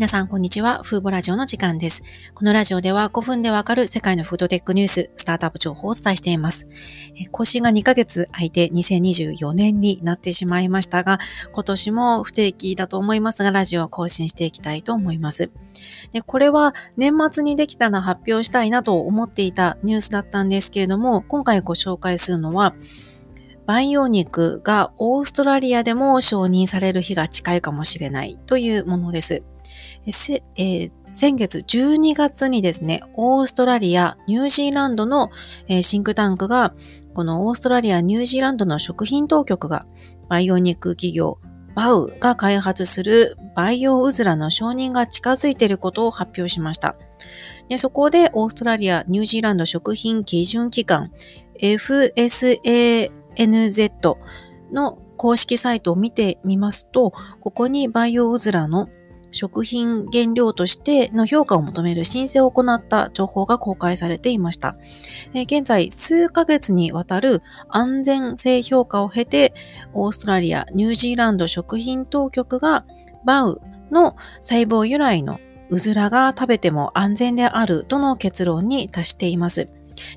[0.00, 0.80] 皆さん、こんにちは。
[0.82, 2.04] フーボラジオの時間です。
[2.32, 6.64] このラジオでは5分でわかる世界のフードテックニュース、スタートアップ情報をお伝えしています。
[7.32, 11.18] 更新が2ヶ月空いて2024年になってしまいましたが、
[11.52, 15.50] 今年も不定期だと思いますが、ラジオを更新していきたいと思います。
[16.12, 22.74] で、これは年末にできたら発表したいなと思っていたニュースだったんですけれども、今回ご紹介するのは、
[23.66, 29.42] 培養肉がオーストラリアでも承認される日が近いかもしれないというものです。
[30.06, 35.30] えー、先月12月にですね、オーストラリア、ニュージーランドの、
[35.68, 36.74] えー、シンクタンクが、
[37.14, 39.86] このオーストラリア、ニュージーランドの食品当局が、
[40.28, 41.38] 培養肉企業、
[41.74, 46.96] バウが開発する培養うずらの承認が近づいていることを発表しました。
[47.68, 51.12] でそこで、オーストラリア、ニュージーランド食品基準機関、
[51.60, 53.10] FSANZ
[54.72, 58.88] の公式サイトを見てみますと、ここに培養うずらの
[59.30, 64.76] 食品原料としての評価を求める申請を行った情報が公開されていました。
[65.34, 69.54] え現在、数ヶ月にわたる安全性評価を経て、
[69.92, 72.84] オーストラリア、ニュージーランド食品当局が
[73.24, 73.60] バウ
[73.90, 79.68] の細胞由来のうずらが食べても安全であるとの結論に達しています。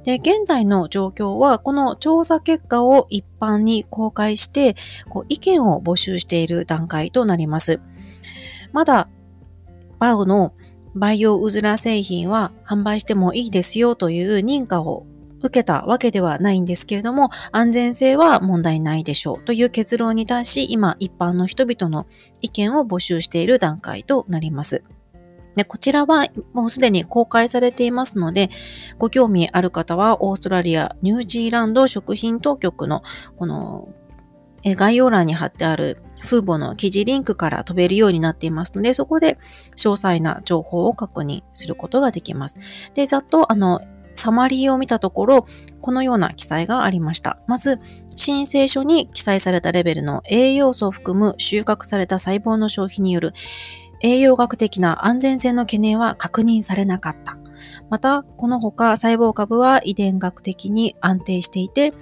[0.04, 4.76] で、現在の状況は、この調査結果を一般に公開して、
[5.10, 7.80] こう意見を募集している段階となります。
[8.74, 9.08] まだ
[10.00, 10.54] バウの
[10.96, 15.06] 培養うずら製品は販売してもいいですよという認可を
[15.40, 22.06] 受けたわけではないんですけれども、安全性は問題ないでしょうという結論に対し、今一般の人々の
[22.42, 24.84] 意見を募集している段階となります。
[25.56, 28.50] でこちらはもうすでに公開されていますので、
[28.98, 33.04] ご興味ある方はオーストラリア、ニュージーランド食品当局の
[33.36, 33.90] この
[34.64, 39.38] 概要欄に貼ってあるフーボの記事リンクから飛べるようになっていますので、そこで
[39.76, 42.60] 詳細な情報を確認することができます。
[42.94, 43.82] で、ざっと、あの、
[44.16, 45.46] サマリーを見たところ、
[45.82, 47.40] このような記載がありました。
[47.48, 47.80] まず、
[48.16, 53.34] 申請書に記載されたレベルの栄養素を含む収穫された細胞の消費による
[54.04, 57.38] 栄養学的な安全性の懸念は確認されなかった。
[57.90, 61.94] また、この他細胞株は遺伝学的に安定していて、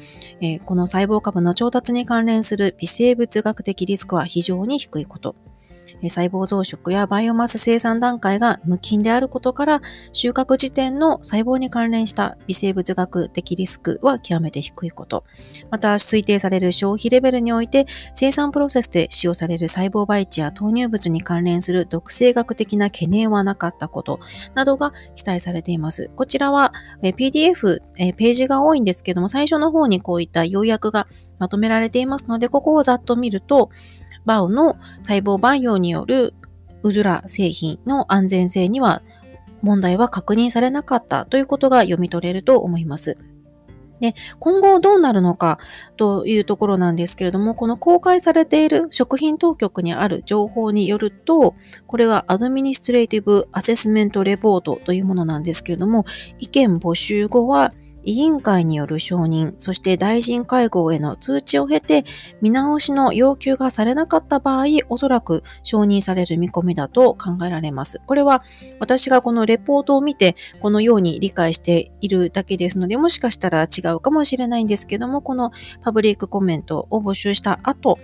[0.41, 5.35] えー、この細胞株の調達に関連する微生物学的リスクは非常に低いこと。
[6.09, 9.81] 細胞増殖やバイオマス生産段階が無菌であることから、
[10.13, 15.23] 収穫時点の細胞に関連した微生物学的リスクは極めて低いこと。
[15.69, 24.19] また、推定される消費レベルにおいて、生産プロセスで使用される細胞培地や投入物に関連する毒性学的な懸念はなかったこと
[24.55, 26.09] などが記載されています。
[26.15, 31.07] こちらは PDF、ページが多いんですけども、最初の方にこういった要約が
[31.39, 33.69] まとめられていますので、ここをざっと見ると、
[34.25, 36.33] バオの細胞培養による
[36.83, 39.01] うずら製品の安全性には
[39.61, 43.17] 問題は確認されなかったということが読み取れると思います。
[44.01, 45.59] で、今後どうなるのか
[45.95, 51.53] というところなんですけれども、この公開されている食品当局にある情報によると、
[51.85, 56.05] これがアドミニストレーティブアセスメントレポートというものなんですけれども、
[56.39, 57.73] 意見募集後は
[58.03, 62.03] 委員会による承認、そして大臣会合への通知を経て、
[62.41, 68.01] 見直しの要求がされなかった場合、おそらく承認される見込みだと考えられます。
[68.05, 68.43] これは
[68.79, 75.51] 私がこのレポートを見て、このように理解しているだけですので、もしかしたら違うかもしれないんですけども、この
[75.83, 77.99] パブリックコメントを募集した後、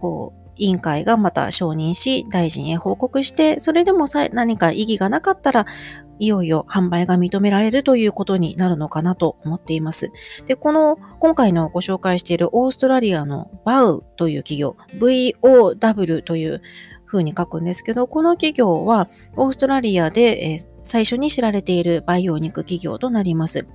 [0.00, 5.66] こう、委員会がまた承認し、大臣へ報告して、それでも何か意義がなかったら、
[6.18, 10.10] いよいよ販売が認められるということになるのかなと思っています。
[10.46, 16.60] で、この今回のご紹介しているオーストラリアのバウという企業、VOW という
[17.06, 23.66] 風に書くんですけど、この企業はオーストラリアで最初に知られている培養肉企業となります。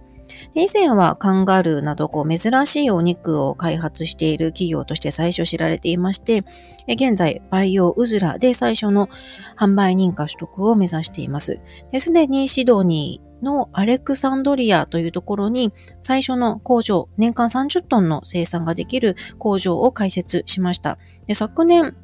[0.53, 6.43] 以前はカンガルーなどこう珍しいお肉を開発している企業として最初知られていまして、
[6.87, 9.09] 現在、培養ウズラで最初の
[9.57, 11.59] 販売認可取得を目指しています。
[11.97, 20.97] すでにシドニーのアレクサンドリアというところに最初の工場、年間30トンの生産ができる工場を開設しました。
[21.33, 21.95] 昨年、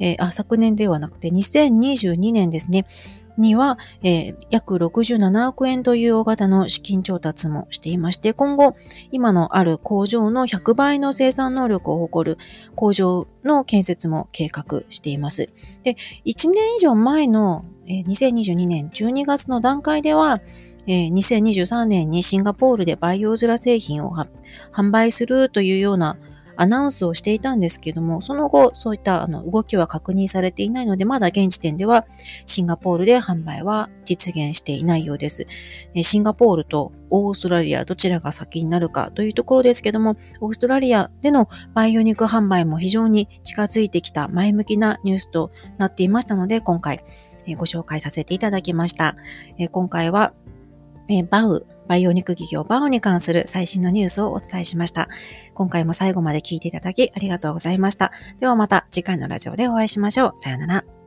[0.00, 2.86] えー、昨年ではなくて2022年ですね、
[3.38, 8.76] には、えー、約67億円という大型の資金調達もしていまして、今後、
[9.12, 12.38] 今のある工場の100倍の生産能力を誇る
[12.74, 15.48] 工場の建設も計画しています。
[15.82, 15.96] で、
[16.26, 20.40] 1年以上前の、えー、2022年12月の段階では、
[20.86, 24.12] えー、2023年にシンガポールでバイオズラ製品を
[24.72, 26.16] 販売するというような
[26.60, 32.04] アナウンスをしていたんですけども、その後、そういったあの動きは確認されていないので、まだ現時点では
[32.46, 35.46] シンガポールで販売は実現していないようです。
[36.02, 47.04] シンガポールとオーストラリアどちらが先になるかというところですけども、オーストラリアでの培養肉販売も非常に近づいてきた前向きなニュースとなっていましたので、今回
[47.56, 49.14] ご紹介させていただきました。
[49.70, 50.34] 今回は
[51.30, 55.08] バウ培養肉企業バオに関する最新のニュースをお伝えしました。
[55.54, 58.12] 今回も最後まで聞いていただきありがとうございました。
[58.38, 60.32] ではまた次回のラジオでお会いしましょう。
[60.36, 60.97] さよなら。